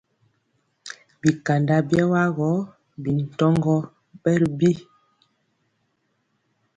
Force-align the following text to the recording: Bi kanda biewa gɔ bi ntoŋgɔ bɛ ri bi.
Bi 1.21 1.29
kanda 1.45 1.75
biewa 1.87 2.23
gɔ 2.37 2.49
bi 3.01 3.11
ntoŋgɔ 3.25 3.75
bɛ 4.21 4.31
ri 4.39 4.47
bi. 4.59 4.71